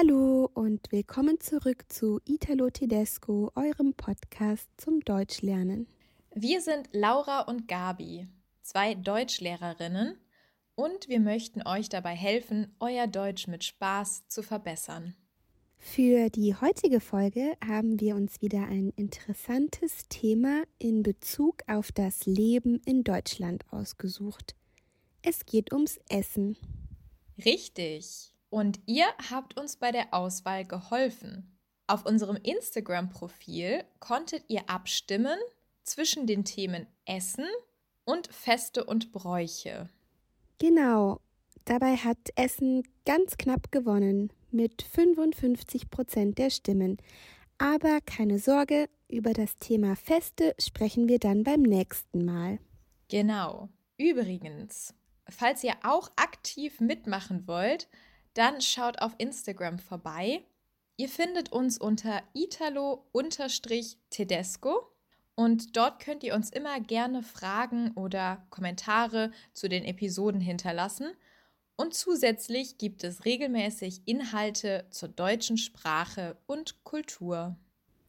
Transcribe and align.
Hallo 0.00 0.48
und 0.54 0.92
willkommen 0.92 1.40
zurück 1.40 1.86
zu 1.88 2.20
Italo 2.24 2.70
Tedesco, 2.70 3.50
eurem 3.56 3.94
Podcast 3.94 4.68
zum 4.76 5.00
Deutschlernen. 5.00 5.88
Wir 6.32 6.60
sind 6.60 6.88
Laura 6.92 7.40
und 7.40 7.66
Gabi, 7.66 8.28
zwei 8.62 8.94
Deutschlehrerinnen, 8.94 10.16
und 10.76 11.08
wir 11.08 11.18
möchten 11.18 11.66
euch 11.66 11.88
dabei 11.88 12.14
helfen, 12.14 12.76
euer 12.78 13.08
Deutsch 13.08 13.48
mit 13.48 13.64
Spaß 13.64 14.28
zu 14.28 14.44
verbessern. 14.44 15.16
Für 15.78 16.30
die 16.30 16.54
heutige 16.54 17.00
Folge 17.00 17.56
haben 17.66 17.98
wir 17.98 18.14
uns 18.14 18.40
wieder 18.40 18.68
ein 18.68 18.92
interessantes 18.94 20.06
Thema 20.08 20.62
in 20.78 21.02
Bezug 21.02 21.64
auf 21.66 21.90
das 21.90 22.24
Leben 22.24 22.80
in 22.84 23.02
Deutschland 23.02 23.64
ausgesucht. 23.72 24.54
Es 25.22 25.44
geht 25.44 25.72
ums 25.72 25.98
Essen. 26.08 26.56
Richtig. 27.44 28.32
Und 28.50 28.80
ihr 28.86 29.06
habt 29.30 29.58
uns 29.58 29.76
bei 29.76 29.92
der 29.92 30.14
Auswahl 30.14 30.64
geholfen. 30.64 31.58
Auf 31.86 32.06
unserem 32.06 32.36
Instagram-Profil 32.36 33.84
konntet 33.98 34.44
ihr 34.48 34.68
abstimmen 34.68 35.38
zwischen 35.84 36.26
den 36.26 36.44
Themen 36.44 36.86
Essen 37.06 37.46
und 38.04 38.32
Feste 38.32 38.84
und 38.84 39.12
Bräuche. 39.12 39.88
Genau. 40.58 41.20
Dabei 41.64 41.96
hat 41.96 42.18
Essen 42.36 42.82
ganz 43.04 43.36
knapp 43.36 43.70
gewonnen 43.70 44.32
mit 44.50 44.82
55 44.82 45.90
Prozent 45.90 46.38
der 46.38 46.50
Stimmen. 46.50 46.96
Aber 47.58 48.00
keine 48.00 48.38
Sorge, 48.38 48.88
über 49.08 49.32
das 49.32 49.56
Thema 49.56 49.96
Feste 49.96 50.54
sprechen 50.58 51.08
wir 51.08 51.18
dann 51.18 51.42
beim 51.42 51.62
nächsten 51.62 52.24
Mal. 52.24 52.58
Genau. 53.08 53.68
Übrigens, 53.96 54.94
falls 55.28 55.64
ihr 55.64 55.74
auch 55.82 56.10
aktiv 56.16 56.80
mitmachen 56.80 57.46
wollt, 57.46 57.88
dann 58.38 58.60
schaut 58.60 59.02
auf 59.02 59.16
Instagram 59.18 59.80
vorbei. 59.80 60.44
Ihr 60.96 61.08
findet 61.08 61.50
uns 61.50 61.76
unter 61.76 62.22
italo-tedesco 62.34 64.92
und 65.34 65.76
dort 65.76 65.98
könnt 66.00 66.22
ihr 66.22 66.36
uns 66.36 66.50
immer 66.50 66.78
gerne 66.80 67.24
Fragen 67.24 67.90
oder 67.96 68.46
Kommentare 68.50 69.32
zu 69.52 69.68
den 69.68 69.84
Episoden 69.84 70.40
hinterlassen. 70.40 71.08
Und 71.76 71.94
zusätzlich 71.94 72.78
gibt 72.78 73.02
es 73.02 73.24
regelmäßig 73.24 74.02
Inhalte 74.04 74.86
zur 74.90 75.08
deutschen 75.08 75.56
Sprache 75.56 76.36
und 76.46 76.84
Kultur. 76.84 77.56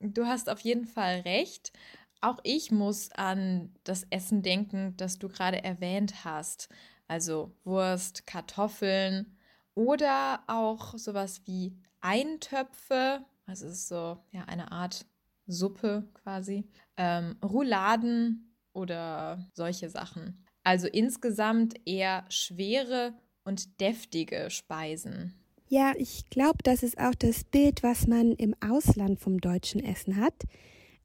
Du 0.00 0.26
hast 0.26 0.48
auf 0.48 0.60
jeden 0.60 0.86
Fall 0.86 1.20
recht. 1.20 1.72
Auch 2.20 2.38
ich 2.42 2.70
muss 2.70 3.10
an 3.12 3.74
das 3.84 4.06
Essen 4.10 4.42
denken, 4.42 4.94
das 4.96 5.18
du 5.18 5.28
gerade 5.28 5.64
erwähnt 5.64 6.24
hast. 6.24 6.68
Also 7.08 7.52
Wurst, 7.64 8.26
Kartoffeln 8.26 9.36
oder 9.74 10.42
auch 10.46 10.96
sowas 10.98 11.42
wie 11.46 11.76
Eintöpfe. 12.00 13.24
Also 13.46 13.66
es 13.66 13.72
ist 13.72 13.88
so 13.88 14.18
ja, 14.32 14.44
eine 14.46 14.70
Art 14.70 15.06
Suppe 15.46 16.08
quasi. 16.14 16.68
Ähm, 16.96 17.36
Rouladen 17.42 18.54
oder 18.72 19.48
solche 19.54 19.88
Sachen. 19.88 20.44
Also 20.62 20.86
insgesamt 20.86 21.74
eher 21.86 22.24
schwere 22.28 23.14
und 23.44 23.80
deftige 23.80 24.50
Speisen. 24.50 25.34
Ja, 25.68 25.92
ich 25.96 26.28
glaube, 26.30 26.58
das 26.64 26.82
ist 26.82 26.98
auch 26.98 27.14
das 27.14 27.44
Bild, 27.44 27.82
was 27.82 28.06
man 28.06 28.32
im 28.32 28.54
Ausland 28.60 29.20
vom 29.20 29.40
deutschen 29.40 29.84
Essen 29.84 30.16
hat. 30.16 30.34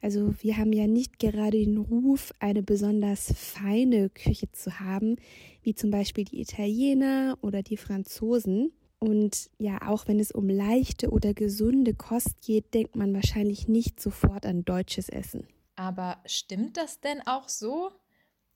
Also 0.01 0.33
wir 0.41 0.57
haben 0.57 0.73
ja 0.73 0.87
nicht 0.87 1.19
gerade 1.19 1.57
den 1.57 1.77
Ruf, 1.77 2.31
eine 2.39 2.63
besonders 2.63 3.33
feine 3.35 4.09
Küche 4.09 4.51
zu 4.51 4.79
haben, 4.79 5.17
wie 5.61 5.75
zum 5.75 5.91
Beispiel 5.91 6.25
die 6.25 6.41
Italiener 6.41 7.37
oder 7.41 7.63
die 7.63 7.77
Franzosen. 7.77 8.71
Und 8.99 9.49
ja, 9.59 9.87
auch 9.87 10.07
wenn 10.07 10.19
es 10.19 10.31
um 10.31 10.49
leichte 10.49 11.09
oder 11.09 11.33
gesunde 11.33 11.93
Kost 11.93 12.41
geht, 12.41 12.73
denkt 12.73 12.95
man 12.95 13.13
wahrscheinlich 13.13 13.67
nicht 13.67 13.99
sofort 13.99 14.45
an 14.45 14.65
deutsches 14.65 15.09
Essen. 15.09 15.47
Aber 15.75 16.17
stimmt 16.25 16.77
das 16.77 17.01
denn 17.01 17.21
auch 17.25 17.49
so? 17.49 17.91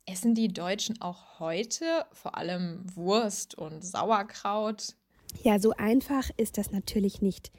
Essen 0.09 0.34
die 0.34 0.47
Deutschen 0.47 1.00
auch 1.02 1.40
heute 1.40 2.06
vor 2.12 2.36
allem 2.36 2.84
Wurst 2.96 3.56
und 3.56 3.86
Sauerkraut? 3.86 4.96
Ja, 5.44 5.59
so 5.59 5.72
einfach 5.74 6.30
ist 6.36 6.58
das 6.58 6.72
natürlich 6.72 7.22
nicht. 7.22 7.52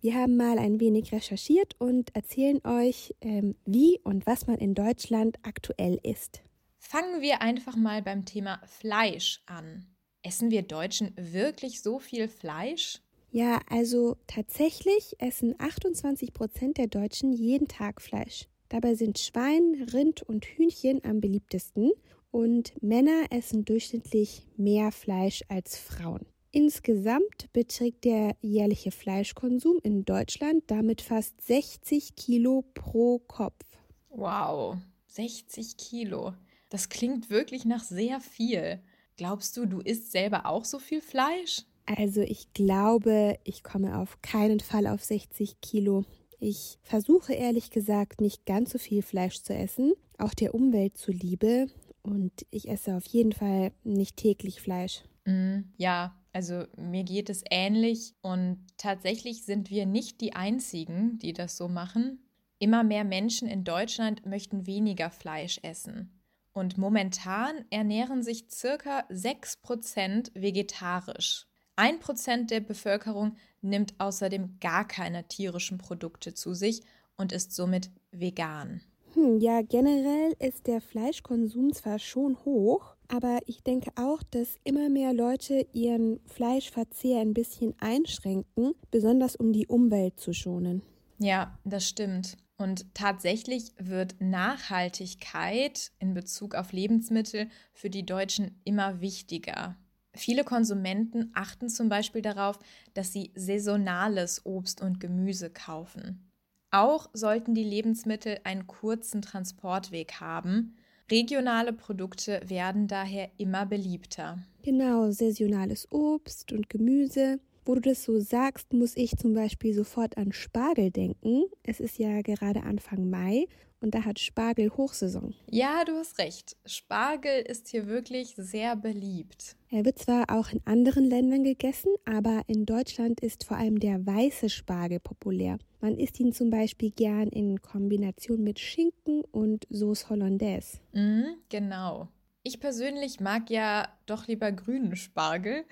Wir 0.00 0.14
haben 0.14 0.36
mal 0.36 0.60
ein 0.60 0.78
wenig 0.78 1.10
recherchiert 1.10 1.74
und 1.80 2.14
erzählen 2.14 2.64
euch, 2.64 3.16
ähm, 3.20 3.56
wie 3.64 3.98
und 4.04 4.26
was 4.26 4.46
man 4.46 4.58
in 4.58 4.74
Deutschland 4.74 5.38
aktuell 5.42 5.98
isst. 6.04 6.42
Fangen 6.78 7.20
wir 7.20 7.42
einfach 7.42 7.74
mal 7.74 8.00
beim 8.00 8.24
Thema 8.24 8.60
Fleisch 8.64 9.42
an. 9.46 9.84
Essen 10.22 10.52
wir 10.52 10.62
Deutschen 10.62 11.12
wirklich 11.16 11.82
so 11.82 11.98
viel 11.98 12.28
Fleisch? 12.28 13.00
Ja, 13.32 13.60
also 13.68 14.16
tatsächlich 14.28 15.16
essen 15.18 15.56
28 15.58 16.32
Prozent 16.32 16.78
der 16.78 16.86
Deutschen 16.86 17.32
jeden 17.32 17.66
Tag 17.66 18.00
Fleisch. 18.00 18.46
Dabei 18.68 18.94
sind 18.94 19.18
Schwein, 19.18 19.88
Rind 19.92 20.22
und 20.22 20.44
Hühnchen 20.44 21.02
am 21.04 21.20
beliebtesten 21.20 21.92
und 22.30 22.74
Männer 22.82 23.26
essen 23.30 23.64
durchschnittlich 23.64 24.46
mehr 24.56 24.92
Fleisch 24.92 25.42
als 25.48 25.78
Frauen. 25.78 26.26
Insgesamt 26.50 27.52
beträgt 27.52 28.04
der 28.04 28.36
jährliche 28.40 28.90
Fleischkonsum 28.90 29.78
in 29.82 30.04
Deutschland 30.04 30.64
damit 30.66 31.00
fast 31.00 31.40
60 31.42 32.16
Kilo 32.16 32.64
pro 32.74 33.18
Kopf. 33.20 33.64
Wow, 34.10 34.76
60 35.08 35.76
Kilo. 35.76 36.34
Das 36.70 36.88
klingt 36.88 37.30
wirklich 37.30 37.64
nach 37.64 37.84
sehr 37.84 38.20
viel. 38.20 38.80
Glaubst 39.16 39.56
du, 39.56 39.66
du 39.66 39.80
isst 39.80 40.12
selber 40.12 40.46
auch 40.46 40.64
so 40.64 40.78
viel 40.78 41.00
Fleisch? 41.00 41.62
Also 41.86 42.20
ich 42.20 42.52
glaube, 42.52 43.38
ich 43.44 43.62
komme 43.62 43.98
auf 43.98 44.20
keinen 44.20 44.60
Fall 44.60 44.86
auf 44.86 45.02
60 45.02 45.60
Kilo. 45.60 46.04
Ich 46.40 46.78
versuche 46.82 47.32
ehrlich 47.32 47.70
gesagt 47.70 48.20
nicht 48.20 48.46
ganz 48.46 48.70
so 48.70 48.78
viel 48.78 49.02
Fleisch 49.02 49.42
zu 49.42 49.54
essen, 49.54 49.94
auch 50.18 50.34
der 50.34 50.54
Umwelt 50.54 50.96
zuliebe. 50.96 51.66
Und 52.02 52.46
ich 52.50 52.68
esse 52.68 52.96
auf 52.96 53.06
jeden 53.06 53.32
Fall 53.32 53.72
nicht 53.84 54.16
täglich 54.16 54.60
Fleisch. 54.60 55.02
Mm, 55.24 55.60
ja, 55.76 56.14
also 56.32 56.64
mir 56.76 57.02
geht 57.02 57.28
es 57.28 57.42
ähnlich 57.50 58.14
und 58.22 58.64
tatsächlich 58.76 59.44
sind 59.44 59.70
wir 59.70 59.86
nicht 59.86 60.20
die 60.20 60.34
Einzigen, 60.34 61.18
die 61.18 61.32
das 61.32 61.56
so 61.56 61.68
machen. 61.68 62.20
Immer 62.60 62.84
mehr 62.84 63.04
Menschen 63.04 63.48
in 63.48 63.64
Deutschland 63.64 64.24
möchten 64.24 64.66
weniger 64.66 65.10
Fleisch 65.10 65.58
essen. 65.62 66.12
Und 66.52 66.78
momentan 66.78 67.64
ernähren 67.70 68.22
sich 68.22 68.46
circa 68.50 69.00
6% 69.10 70.30
vegetarisch. 70.34 71.47
Ein 71.78 72.00
Prozent 72.00 72.50
der 72.50 72.58
Bevölkerung 72.58 73.36
nimmt 73.62 73.94
außerdem 73.98 74.58
gar 74.58 74.84
keine 74.84 75.28
tierischen 75.28 75.78
Produkte 75.78 76.34
zu 76.34 76.52
sich 76.52 76.82
und 77.16 77.30
ist 77.30 77.54
somit 77.54 77.92
vegan. 78.10 78.80
Hm, 79.14 79.38
ja, 79.38 79.62
generell 79.62 80.34
ist 80.40 80.66
der 80.66 80.80
Fleischkonsum 80.80 81.72
zwar 81.72 82.00
schon 82.00 82.36
hoch, 82.44 82.96
aber 83.06 83.38
ich 83.46 83.62
denke 83.62 83.92
auch, 83.94 84.24
dass 84.24 84.56
immer 84.64 84.88
mehr 84.88 85.12
Leute 85.12 85.68
ihren 85.72 86.18
Fleischverzehr 86.26 87.20
ein 87.20 87.32
bisschen 87.32 87.76
einschränken, 87.78 88.74
besonders 88.90 89.36
um 89.36 89.52
die 89.52 89.68
Umwelt 89.68 90.18
zu 90.18 90.32
schonen. 90.32 90.82
Ja, 91.20 91.56
das 91.62 91.88
stimmt. 91.88 92.38
Und 92.56 92.92
tatsächlich 92.92 93.70
wird 93.78 94.16
Nachhaltigkeit 94.18 95.92
in 96.00 96.12
Bezug 96.12 96.56
auf 96.56 96.72
Lebensmittel 96.72 97.48
für 97.72 97.88
die 97.88 98.04
Deutschen 98.04 98.60
immer 98.64 99.00
wichtiger. 99.00 99.76
Viele 100.14 100.44
Konsumenten 100.44 101.30
achten 101.34 101.68
zum 101.68 101.88
Beispiel 101.88 102.22
darauf, 102.22 102.58
dass 102.94 103.12
sie 103.12 103.30
saisonales 103.34 104.44
Obst 104.44 104.82
und 104.82 105.00
Gemüse 105.00 105.50
kaufen. 105.50 106.30
Auch 106.70 107.08
sollten 107.12 107.54
die 107.54 107.64
Lebensmittel 107.64 108.40
einen 108.44 108.66
kurzen 108.66 109.22
Transportweg 109.22 110.20
haben. 110.20 110.76
Regionale 111.10 111.72
Produkte 111.72 112.40
werden 112.44 112.88
daher 112.88 113.30
immer 113.38 113.64
beliebter. 113.64 114.38
Genau, 114.62 115.10
saisonales 115.10 115.90
Obst 115.90 116.52
und 116.52 116.68
Gemüse. 116.68 117.40
Wo 117.64 117.74
du 117.74 117.80
das 117.80 118.02
so 118.04 118.18
sagst, 118.18 118.72
muss 118.72 118.96
ich 118.96 119.16
zum 119.16 119.34
Beispiel 119.34 119.74
sofort 119.74 120.16
an 120.16 120.32
Spargel 120.32 120.90
denken. 120.90 121.44
Es 121.62 121.80
ist 121.80 121.98
ja 121.98 122.22
gerade 122.22 122.62
Anfang 122.62 123.08
Mai 123.08 123.46
und 123.80 123.94
da 123.94 124.04
hat 124.04 124.18
Spargel 124.18 124.70
Hochsaison. 124.76 125.34
Ja, 125.50 125.84
du 125.84 125.92
hast 125.92 126.18
recht. 126.18 126.56
Spargel 126.66 127.42
ist 127.42 127.68
hier 127.68 127.86
wirklich 127.86 128.34
sehr 128.36 128.76
beliebt. 128.76 129.56
Er 129.70 129.84
wird 129.84 129.98
zwar 129.98 130.24
auch 130.28 130.50
in 130.50 130.60
anderen 130.64 131.04
Ländern 131.04 131.44
gegessen, 131.44 131.92
aber 132.04 132.42
in 132.46 132.66
Deutschland 132.66 133.20
ist 133.20 133.44
vor 133.44 133.56
allem 133.56 133.78
der 133.78 134.06
weiße 134.06 134.48
Spargel 134.48 135.00
populär. 135.00 135.58
Man 135.80 135.96
isst 135.96 136.18
ihn 136.18 136.32
zum 136.32 136.50
Beispiel 136.50 136.90
gern 136.90 137.28
in 137.28 137.60
Kombination 137.60 138.42
mit 138.42 138.58
Schinken 138.58 139.22
und 139.30 139.66
Sauce 139.70 140.08
Hollandaise. 140.08 140.78
Mhm, 140.92 141.36
genau. 141.48 142.08
Ich 142.42 142.60
persönlich 142.60 143.20
mag 143.20 143.50
ja 143.50 143.88
doch 144.06 144.26
lieber 144.26 144.50
grünen 144.52 144.96
Spargel, 144.96 145.64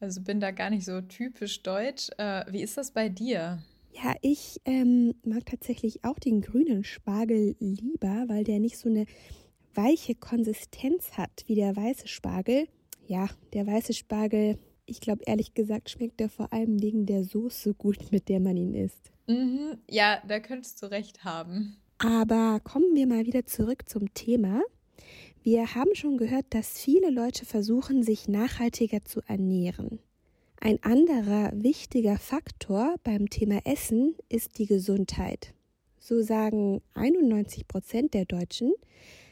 also 0.00 0.20
bin 0.20 0.40
da 0.40 0.50
gar 0.50 0.70
nicht 0.70 0.84
so 0.84 1.00
typisch 1.00 1.62
deutsch. 1.62 2.10
Äh, 2.18 2.44
wie 2.50 2.62
ist 2.62 2.76
das 2.76 2.90
bei 2.90 3.08
dir? 3.08 3.62
Ja, 4.02 4.14
ich 4.22 4.60
ähm, 4.64 5.14
mag 5.24 5.46
tatsächlich 5.46 6.04
auch 6.04 6.18
den 6.18 6.40
grünen 6.40 6.82
Spargel 6.82 7.54
lieber, 7.60 8.24
weil 8.26 8.42
der 8.42 8.58
nicht 8.58 8.76
so 8.76 8.88
eine 8.88 9.06
weiche 9.74 10.14
Konsistenz 10.14 11.12
hat 11.12 11.44
wie 11.46 11.54
der 11.54 11.76
weiße 11.76 12.08
Spargel. 12.08 12.66
Ja, 13.06 13.28
der 13.52 13.66
weiße 13.66 13.92
Spargel, 13.92 14.58
ich 14.86 15.00
glaube 15.00 15.22
ehrlich 15.26 15.54
gesagt, 15.54 15.90
schmeckt 15.90 16.20
er 16.20 16.28
vor 16.28 16.52
allem 16.52 16.82
wegen 16.82 17.06
der 17.06 17.24
Soße 17.24 17.74
gut, 17.74 17.98
mit 18.10 18.28
der 18.28 18.40
man 18.40 18.56
ihn 18.56 18.74
isst. 18.74 19.12
Mhm, 19.28 19.78
ja, 19.88 20.20
da 20.26 20.40
könntest 20.40 20.82
du 20.82 20.86
recht 20.86 21.24
haben. 21.24 21.76
Aber 21.98 22.60
kommen 22.64 22.94
wir 22.94 23.06
mal 23.06 23.26
wieder 23.26 23.46
zurück 23.46 23.88
zum 23.88 24.12
Thema. 24.12 24.62
Wir 25.42 25.74
haben 25.74 25.94
schon 25.94 26.16
gehört, 26.16 26.46
dass 26.50 26.80
viele 26.80 27.10
Leute 27.10 27.46
versuchen, 27.46 28.02
sich 28.02 28.28
nachhaltiger 28.28 29.04
zu 29.04 29.20
ernähren. 29.26 30.00
Ein 30.66 30.82
anderer 30.82 31.52
wichtiger 31.52 32.16
Faktor 32.16 32.94
beim 33.04 33.28
Thema 33.28 33.60
Essen 33.66 34.16
ist 34.30 34.56
die 34.56 34.64
Gesundheit. 34.64 35.52
So 35.98 36.22
sagen 36.22 36.80
91 36.94 37.68
Prozent 37.68 38.14
der 38.14 38.24
Deutschen, 38.24 38.72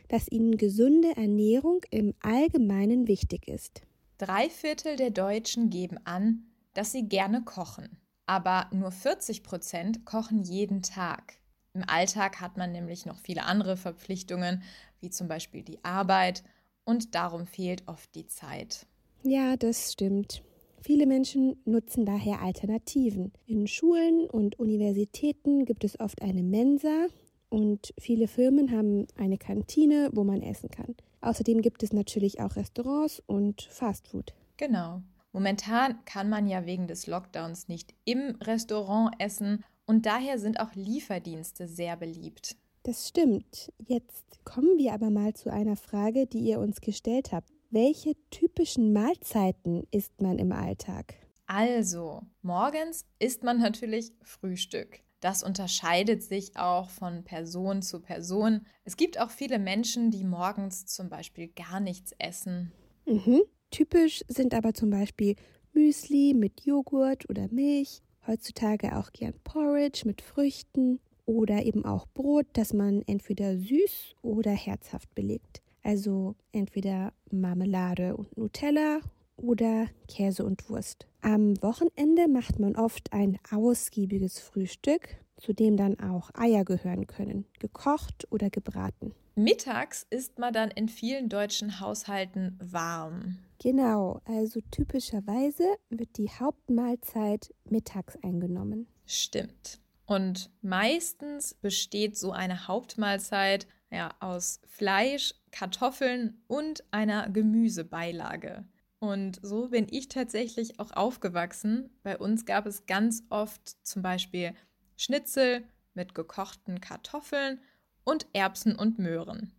dass 0.09 0.31
ihnen 0.31 0.59
gesunde 0.59 1.17
Ernährung 1.17 1.81
im 1.89 2.13
Allgemeinen 2.21 3.09
wichtig 3.09 3.49
ist. 3.49 3.81
Drei 4.19 4.51
Viertel 4.51 4.97
der 4.97 5.09
Deutschen 5.09 5.71
geben 5.71 5.97
an, 6.05 6.43
dass 6.75 6.93
sie 6.93 7.09
gerne 7.09 7.41
kochen. 7.41 7.89
Aber 8.27 8.69
nur 8.71 8.93
40 8.93 9.43
Prozent 9.43 10.05
kochen 10.05 10.43
jeden 10.43 10.83
Tag. 10.83 11.39
Im 11.73 11.85
Alltag 11.87 12.43
hat 12.43 12.59
man 12.59 12.73
nämlich 12.73 13.07
noch 13.07 13.19
viele 13.19 13.45
andere 13.45 13.79
Verpflichtungen, 13.79 14.63
wie 15.01 15.09
zum 15.09 15.29
Beispiel 15.29 15.63
die 15.63 15.83
Arbeit, 15.83 16.45
und 16.85 17.15
darum 17.15 17.47
fehlt 17.47 17.89
oft 17.89 18.15
die 18.15 18.27
Zeit. 18.27 18.85
Ja, 19.23 19.57
das 19.57 19.93
stimmt. 19.93 20.43
Viele 20.85 21.07
Menschen 21.07 21.63
nutzen 21.65 22.05
daher 22.05 22.43
Alternativen. 22.43 23.33
In 23.47 23.69
Schulen 23.69 24.29
und 24.29 24.59
Universitäten 24.59 25.65
gibt 25.65 25.85
es 25.85 26.01
oft 26.01 26.21
eine 26.23 26.43
Mensa 26.43 27.07
und 27.49 27.95
viele 28.01 28.27
Firmen 28.27 28.73
haben 28.73 29.07
eine 29.17 29.39
Kantine, 29.39 30.11
wo 30.13 30.25
man 30.25 30.43
essen 30.43 30.71
kann. 30.71 30.97
Außerdem 31.21 31.63
gibt 31.63 31.85
es 31.85 31.93
natürlich 31.93 32.41
auch 32.41 32.57
Restaurants 32.57 33.23
und 33.27 33.63
Fastfood. 33.63 34.35
Genau. 34.57 35.03
Momentan 35.33 36.05
kann 36.05 36.29
man 36.29 36.49
ja 36.49 36.67
wegen 36.67 36.89
des 36.89 37.07
Lockdowns 37.07 37.69
nicht 37.69 37.95
im 38.05 38.37
Restaurant 38.43 39.15
essen 39.21 39.63
und 39.87 40.05
daher 40.05 40.41
sind 40.41 40.59
auch 40.59 40.75
Lieferdienste 40.75 41.69
sehr 41.69 41.97
beliebt. 41.97 42.57
Das 42.83 43.07
stimmt. 43.09 43.73
Jetzt 43.87 44.45
kommen 44.45 44.79
wir 44.79 44.95
aber 44.95 45.11
mal 45.11 45.33
zu 45.35 45.53
einer 45.53 45.77
Frage, 45.77 46.27
die 46.27 46.41
ihr 46.41 46.59
uns 46.59 46.81
gestellt 46.81 47.31
habt. 47.31 47.53
Welche 47.75 48.13
typischen 48.29 48.93
Mahlzeiten 48.93 49.87
isst 49.93 50.21
man 50.21 50.39
im 50.39 50.53
Alltag? 50.53 51.15
Also, 51.47 52.21
morgens 52.43 53.07
isst 53.19 53.43
man 53.45 53.61
natürlich 53.61 54.13
Frühstück. 54.21 55.01
Das 55.21 55.43
unterscheidet 55.43 56.23
sich 56.23 56.55
auch 56.59 56.91
von 56.91 57.25
Person 57.25 57.81
zu 57.81 58.01
Person. 58.01 58.67
Es 58.85 58.99
gibt 58.99 59.19
auch 59.19 59.31
viele 59.31 59.59
Menschen, 59.59 60.11
die 60.11 60.23
morgens 60.23 60.85
zum 60.85 61.09
Beispiel 61.09 61.49
gar 61.49 61.81
nichts 61.81 62.13
essen. 62.19 62.73
Mhm. 63.07 63.41
Typisch 63.71 64.23
sind 64.29 64.53
aber 64.53 64.75
zum 64.75 64.91
Beispiel 64.91 65.35
Müsli 65.73 66.35
mit 66.35 66.67
Joghurt 66.67 67.27
oder 67.31 67.49
Milch, 67.51 68.03
heutzutage 68.27 68.99
auch 68.99 69.13
gern 69.13 69.33
Porridge 69.45 70.03
mit 70.05 70.21
Früchten 70.21 71.01
oder 71.25 71.65
eben 71.65 71.87
auch 71.87 72.07
Brot, 72.13 72.49
das 72.53 72.75
man 72.75 73.01
entweder 73.07 73.57
süß 73.57 74.17
oder 74.21 74.51
herzhaft 74.51 75.15
belegt. 75.15 75.62
Also 75.83 76.37
entweder 76.53 77.13
Marmelade 77.31 78.17
und 78.17 78.37
Nutella 78.37 79.01
oder 79.37 79.87
Käse 80.09 80.45
und 80.45 80.69
Wurst. 80.69 81.07
Am 81.21 81.61
Wochenende 81.63 82.29
macht 82.29 82.59
man 82.59 82.77
oft 82.77 83.13
ein 83.13 83.39
ausgiebiges 83.51 84.39
Frühstück, 84.39 85.17
zu 85.37 85.53
dem 85.53 85.77
dann 85.77 85.99
auch 85.99 86.31
Eier 86.35 86.65
gehören 86.65 87.07
können, 87.07 87.47
gekocht 87.59 88.27
oder 88.31 88.51
gebraten. 88.51 89.15
Mittags 89.35 90.07
isst 90.11 90.39
man 90.39 90.53
dann 90.53 90.71
in 90.71 90.89
vielen 90.89 91.29
deutschen 91.29 91.81
Haushalten 91.81 92.59
warm. 92.63 93.39
Genau, 93.59 94.21
also 94.25 94.61
typischerweise 94.71 95.65
wird 95.89 96.19
die 96.19 96.29
Hauptmahlzeit 96.29 97.55
mittags 97.65 98.17
eingenommen. 98.23 98.89
Stimmt. 99.07 99.81
Und 100.05 100.51
meistens 100.61 101.55
besteht 101.55 102.19
so 102.19 102.33
eine 102.33 102.69
Hauptmahlzeit 102.69 103.67
ja, 103.93 104.15
aus 104.21 104.61
Fleisch, 104.67 105.35
Kartoffeln 105.51 106.43
und 106.49 106.83
einer 106.91 107.29
Gemüsebeilage. 107.29 108.65
Und 108.99 109.39
so 109.43 109.69
bin 109.69 109.87
ich 109.91 110.09
tatsächlich 110.09 110.81
auch 110.81 110.93
aufgewachsen. 110.93 111.91
Bei 112.03 112.17
uns 112.17 112.47
gab 112.47 112.67
es 112.67 112.87
ganz 112.87 113.25
oft 113.29 113.69
zum 113.87 114.01
Beispiel 114.01 114.55
Schnitzel 114.97 115.65
mit 115.95 116.15
gekochten 116.15 116.81
Kartoffeln 116.81 117.61
und 118.05 118.27
Erbsen 118.33 118.77
und 118.77 118.99
Möhren. 118.99 119.53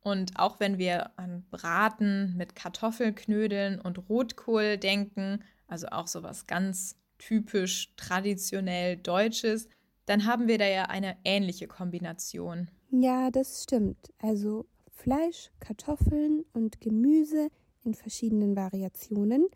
Und 0.00 0.38
auch 0.38 0.60
wenn 0.60 0.78
wir 0.78 1.18
an 1.18 1.44
Braten 1.50 2.36
mit 2.36 2.54
Kartoffelknödeln 2.54 3.80
und 3.80 4.08
Rotkohl 4.08 4.78
denken, 4.78 5.42
also 5.66 5.88
auch 5.88 6.06
sowas 6.06 6.46
ganz 6.46 6.96
typisch 7.18 7.92
traditionell 7.96 8.96
Deutsches, 8.96 9.68
dann 10.06 10.26
haben 10.26 10.46
wir 10.46 10.58
da 10.58 10.66
ja 10.66 10.84
eine 10.84 11.16
ähnliche 11.24 11.66
Kombination. 11.66 12.70
Ja, 12.90 13.30
das 13.30 13.64
stimmt. 13.64 14.12
Also 14.18 14.66
Fleisch, 14.90 15.50
Kartoffeln 15.60 16.44
und 16.52 16.80
Gemüse 16.80 17.48
in 17.84 17.94
verschiedenen 17.94 18.56
Variationen 18.56 19.46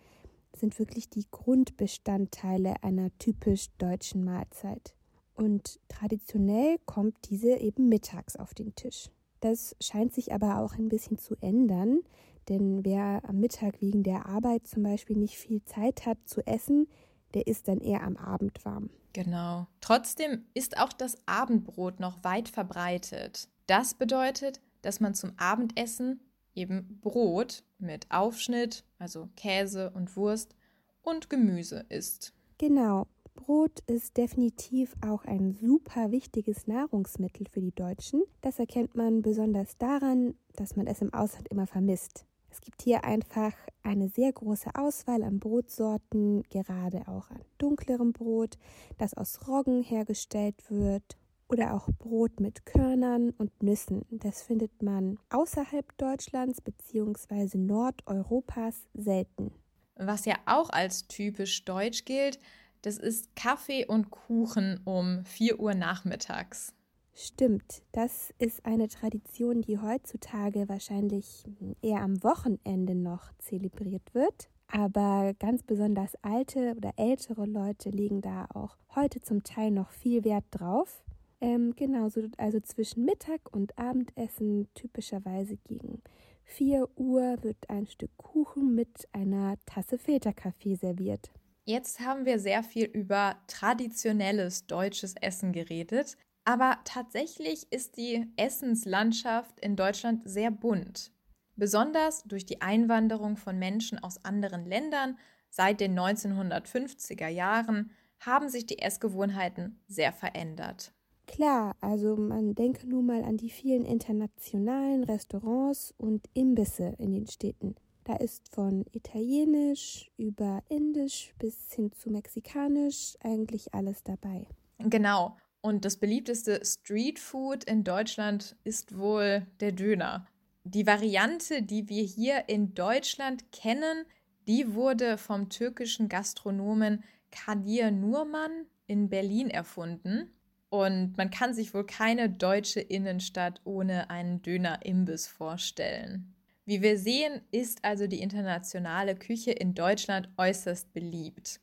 sind 0.57 0.79
wirklich 0.79 1.09
die 1.09 1.27
Grundbestandteile 1.31 2.83
einer 2.83 3.11
typisch 3.19 3.69
deutschen 3.79 4.25
Mahlzeit. 4.25 4.95
Und 5.35 5.81
traditionell 5.89 6.77
kommt 6.87 7.17
diese 7.31 7.57
eben 7.57 7.89
mittags 7.89 8.37
auf 8.37 8.53
den 8.53 8.75
Tisch. 8.75 9.11
Das 9.41 9.75
scheint 9.81 10.13
sich 10.13 10.33
aber 10.35 10.59
auch 10.61 10.75
ein 10.75 10.89
bisschen 10.89 11.17
zu 11.17 11.35
ändern, 11.41 12.01
denn 12.49 12.85
wer 12.85 13.23
am 13.27 13.41
Mittag 13.41 13.81
wegen 13.81 14.03
der 14.03 14.27
Arbeit 14.27 14.67
zum 14.67 14.83
Beispiel 14.83 15.17
nicht 15.17 15.39
viel 15.39 15.65
Zeit 15.65 16.05
hat 16.05 16.19
zu 16.27 16.47
essen, 16.47 16.89
der 17.35 17.47
ist 17.47 17.69
dann 17.69 17.81
eher 17.81 18.03
am 18.03 18.17
Abend 18.17 18.65
warm. 18.65 18.91
Genau. 19.13 19.67
Trotzdem 19.81 20.45
ist 20.55 20.79
auch 20.79 20.93
das 20.93 21.17
Abendbrot 21.27 22.01
noch 22.01 22.23
weit 22.23 22.49
verbreitet. 22.49 23.49
Das 23.67 23.95
bedeutet, 23.95 24.61
dass 24.83 25.01
man 25.01 25.15
zum 25.15 25.33
Abendessen 25.37 26.21
eben 26.55 26.99
Brot 27.01 27.65
mit 27.79 28.07
Aufschnitt, 28.11 28.85
also 28.99 29.29
Käse 29.37 29.91
und 29.91 30.17
Wurst 30.17 30.55
und 31.03 31.31
Gemüse 31.31 31.85
isst. 31.89 32.33
Genau. 32.59 33.07
Brot 33.35 33.81
ist 33.87 34.17
definitiv 34.17 34.95
auch 35.07 35.25
ein 35.25 35.53
super 35.53 36.11
wichtiges 36.11 36.67
Nahrungsmittel 36.67 37.47
für 37.49 37.61
die 37.61 37.75
Deutschen. 37.75 38.23
Das 38.41 38.59
erkennt 38.59 38.97
man 38.97 39.23
besonders 39.23 39.79
daran, 39.79 40.35
dass 40.57 40.77
man 40.77 40.87
es 40.87 41.01
im 41.01 41.15
Ausland 41.15 41.49
immer 41.49 41.67
vermisst. 41.67 42.27
Es 42.51 42.61
gibt 42.61 42.83
hier 42.83 43.05
einfach 43.05 43.53
eine 43.83 44.09
sehr 44.09 44.33
große 44.33 44.71
Auswahl 44.75 45.23
an 45.23 45.39
Brotsorten, 45.39 46.43
gerade 46.51 47.07
auch 47.07 47.31
an 47.31 47.43
dunklerem 47.59 48.13
Brot, 48.13 48.59
das 48.99 49.15
aus 49.15 49.47
Roggen 49.47 49.83
hergestellt 49.83 50.57
wird 50.69 51.17
oder 51.49 51.75
auch 51.75 51.89
Brot 51.99 52.41
mit 52.41 52.67
Körnern 52.67 53.31
und 53.31 53.63
Nüssen. 53.63 54.05
Das 54.11 54.43
findet 54.43 54.83
man 54.83 55.19
außerhalb 55.31 55.97
Deutschlands 55.97 56.61
bzw. 56.61 57.57
Nordeuropas 57.57 58.87
selten. 58.95 59.53
Was 59.97 60.25
ja 60.25 60.37
auch 60.47 60.71
als 60.71 61.07
typisch 61.09 61.65
deutsch 61.65 62.05
gilt, 62.05 62.39
das 62.83 62.97
ist 62.97 63.37
Kaffee 63.37 63.85
und 63.87 64.11
Kuchen 64.11 64.81
um 64.85 65.25
4 65.25 65.61
Uhr 65.61 65.75
nachmittags. 65.75 66.73
Stimmt, 67.13 67.83
das 67.93 68.33
ist 68.39 68.65
eine 68.65 68.89
Tradition, 68.89 69.63
die 69.63 69.79
heutzutage 69.79 70.69
wahrscheinlich 70.69 71.45
eher 71.83 72.01
am 72.01 72.23
Wochenende 72.23 72.95
noch 72.95 73.33
zelebriert 73.39 74.15
wird. 74.15 74.49
Aber 74.69 75.35
ganz 75.39 75.63
besonders 75.65 76.15
alte 76.23 76.75
oder 76.77 76.93
ältere 76.97 77.45
Leute 77.45 77.91
legen 77.91 78.21
da 78.21 78.47
auch 78.55 78.77
heute 78.95 79.21
zum 79.21 79.43
Teil 79.43 79.71
noch 79.73 79.91
viel 79.91 80.25
Wert 80.25 80.45
drauf. 80.53 81.03
Ähm, 81.41 81.75
genauso, 81.75 82.23
also 82.37 82.61
zwischen 82.61 83.05
Mittag 83.05 83.41
und 83.53 83.77
Abendessen 83.79 84.69
typischerweise 84.75 85.57
gegen 85.65 86.03
4 86.45 86.89
Uhr 86.97 87.43
wird 87.43 87.69
ein 87.69 87.87
Stück 87.87 88.11
Kuchen 88.17 88.75
mit 88.75 89.09
einer 89.13 89.57
Tasse 89.67 89.99
Filterkaffee 89.99 90.75
serviert. 90.75 91.31
Jetzt 91.65 92.01
haben 92.01 92.27
wir 92.27 92.39
sehr 92.39 92.63
viel 92.63 92.85
über 92.85 93.37
traditionelles 93.47 94.67
deutsches 94.67 95.15
Essen 95.21 95.53
geredet, 95.53 96.17
aber 96.45 96.79
tatsächlich 96.85 97.71
ist 97.73 97.97
die 97.97 98.27
Essenslandschaft 98.37 99.61
in 99.61 99.77
Deutschland 99.77 100.23
sehr 100.25 100.51
bunt. 100.51 101.13
Besonders 101.57 102.25
durch 102.25 102.47
die 102.47 102.63
Einwanderung 102.63 103.37
von 103.37 103.59
Menschen 103.59 103.99
aus 103.99 104.25
anderen 104.25 104.65
Ländern 104.65 105.19
seit 105.51 105.81
den 105.81 105.99
1950er 105.99 107.29
Jahren 107.29 107.91
haben 108.21 108.49
sich 108.49 108.67
die 108.67 108.79
Essgewohnheiten 108.81 109.81
sehr 109.87 110.13
verändert. 110.13 110.93
Klar, 111.27 111.77
also 111.81 112.17
man 112.17 112.55
denke 112.55 112.89
nur 112.89 113.03
mal 113.03 113.23
an 113.23 113.37
die 113.37 113.51
vielen 113.51 113.85
internationalen 113.85 115.05
Restaurants 115.05 115.95
und 115.97 116.29
Imbisse 116.35 116.95
in 116.99 117.13
den 117.13 117.27
Städten. 117.27 117.77
Da 118.05 118.17
ist 118.17 118.53
von 118.53 118.85
Italienisch 118.93 120.11
über 120.17 120.63
Indisch 120.69 121.33
bis 121.39 121.73
hin 121.73 121.93
zu 121.93 122.11
Mexikanisch 122.11 123.17
eigentlich 123.21 123.73
alles 123.75 124.03
dabei. 124.03 124.47
Genau. 124.79 125.37
Und 125.63 125.85
das 125.85 125.97
beliebteste 125.97 126.61
Streetfood 126.65 127.65
in 127.65 127.85
Deutschland 127.85 128.57
ist 128.65 128.97
wohl 128.97 129.47
der 129.61 129.73
Döner. 129.73 130.27
Die 130.65 130.87
Variante, 130.87 131.63
die 131.63 131.89
wir 131.89 132.03
hier 132.03 132.49
in 132.49 132.75
Deutschland 132.75 133.51
kennen, 133.53 134.05
die 134.47 134.75
wurde 134.75 135.19
vom 135.19 135.49
türkischen 135.49 136.09
Gastronomen 136.09 137.05
Kadir 137.31 137.91
Nurman 137.91 138.67
in 138.87 139.09
Berlin 139.09 139.51
erfunden. 139.51 140.31
Und 140.71 141.17
man 141.17 141.31
kann 141.31 141.53
sich 141.53 141.75
wohl 141.75 141.85
keine 141.85 142.31
deutsche 142.31 142.81
Innenstadt 142.81 143.61
ohne 143.65 144.09
einen 144.09 144.41
Döner-Imbiss 144.43 145.27
vorstellen. 145.27 146.35
Wie 146.65 146.83
wir 146.83 146.99
sehen, 146.99 147.41
ist 147.51 147.85
also 147.85 148.07
die 148.07 148.21
internationale 148.21 149.17
Küche 149.17 149.51
in 149.51 149.75
Deutschland 149.75 150.29
äußerst 150.37 150.93
beliebt. 150.93 151.61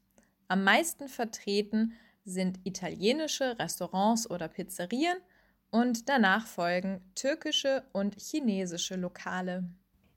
Am 0.50 0.63
meisten 0.63 1.08
vertreten 1.08 1.94
sind 2.28 2.60
italienische 2.66 3.58
Restaurants 3.58 4.30
oder 4.30 4.50
Pizzerien 4.50 5.18
und 5.72 6.10
danach 6.10 6.46
folgen 6.46 7.02
türkische 7.16 7.84
und 7.94 8.16
chinesische 8.20 8.96
Lokale. 8.96 9.64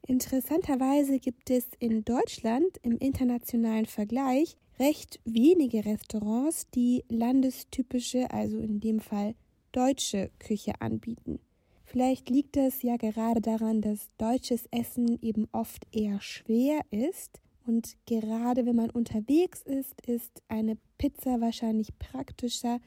Interessanterweise 0.06 1.20
gibt 1.20 1.50
es 1.50 1.68
in 1.78 2.04
Deutschland 2.04 2.78
im 2.82 2.98
internationalen 2.98 3.86
Vergleich 3.86 4.56
recht 4.80 5.20
wenige 5.24 5.84
Restaurants, 5.84 6.68
die 6.70 7.04
landestypische, 7.08 8.30
also 8.30 8.58
in 8.58 8.80
dem 8.80 8.98
Fall 8.98 9.34
deutsche 9.72 10.30
Küche 10.40 10.72
anbieten. 10.80 11.38
Vielleicht 11.84 12.28
liegt 12.28 12.56
es 12.56 12.82
ja 12.82 12.96
gerade 12.96 13.40
daran, 13.40 13.82
dass 13.82 14.10
deutsches 14.16 14.66
Essen 14.70 15.20
eben 15.22 15.48
oft 15.52 15.86
eher 15.92 16.20
schwer 16.20 16.80
ist 16.90 17.40
und 17.70 17.96
gerade 18.04 18.66
wenn 18.66 18.74
man 18.74 18.90
unterwegs 18.90 19.62
ist, 19.62 19.94
ist 20.04 20.42
eine 20.48 20.76
Pizza 20.98 21.40
wahrscheinlich 21.40 21.96
praktischer 22.00 22.80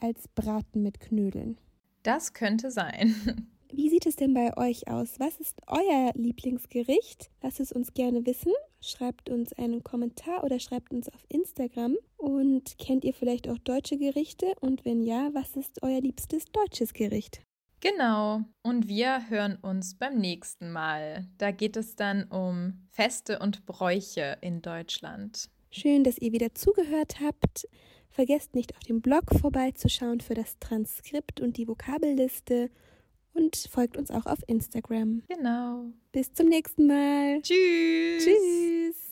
als 0.00 0.26
Braten 0.28 0.82
mit 0.82 1.00
Knödeln. 1.00 1.58
Das 2.02 2.32
könnte 2.32 2.70
sein. 2.70 3.14
Wie 3.74 3.90
sieht 3.90 4.06
es 4.06 4.16
denn 4.16 4.32
bei 4.32 4.56
euch 4.56 4.88
aus? 4.88 5.20
Was 5.20 5.36
ist 5.36 5.60
euer 5.66 6.12
Lieblingsgericht? 6.14 7.30
Lasst 7.42 7.60
es 7.60 7.72
uns 7.72 7.92
gerne 7.92 8.24
wissen. 8.24 8.52
Schreibt 8.80 9.28
uns 9.28 9.52
einen 9.52 9.84
Kommentar 9.84 10.44
oder 10.44 10.58
schreibt 10.60 10.94
uns 10.94 11.10
auf 11.10 11.24
Instagram. 11.28 11.96
Und 12.16 12.78
kennt 12.78 13.04
ihr 13.04 13.12
vielleicht 13.12 13.48
auch 13.50 13.58
deutsche 13.58 13.98
Gerichte? 13.98 14.46
Und 14.60 14.86
wenn 14.86 15.02
ja, 15.02 15.28
was 15.34 15.56
ist 15.56 15.82
euer 15.82 16.00
liebstes 16.00 16.46
deutsches 16.46 16.94
Gericht? 16.94 17.42
Genau. 17.82 18.42
Und 18.62 18.88
wir 18.88 19.28
hören 19.28 19.58
uns 19.60 19.96
beim 19.98 20.16
nächsten 20.16 20.70
Mal. 20.70 21.26
Da 21.36 21.50
geht 21.50 21.76
es 21.76 21.96
dann 21.96 22.24
um 22.24 22.86
Feste 22.90 23.40
und 23.40 23.66
Bräuche 23.66 24.38
in 24.40 24.62
Deutschland. 24.62 25.50
Schön, 25.70 26.04
dass 26.04 26.16
ihr 26.18 26.32
wieder 26.32 26.54
zugehört 26.54 27.16
habt. 27.20 27.68
Vergesst 28.08 28.54
nicht 28.54 28.76
auf 28.76 28.84
dem 28.84 29.00
Blog 29.00 29.24
vorbeizuschauen 29.40 30.20
für 30.20 30.34
das 30.34 30.58
Transkript 30.60 31.40
und 31.40 31.56
die 31.56 31.66
Vokabelliste 31.66 32.70
und 33.34 33.56
folgt 33.56 33.96
uns 33.96 34.10
auch 34.10 34.26
auf 34.26 34.38
Instagram. 34.46 35.22
Genau. 35.28 35.86
Bis 36.12 36.32
zum 36.32 36.48
nächsten 36.48 36.86
Mal. 36.86 37.42
Tschüss. 37.42 38.24
Tschüss. 38.24 39.11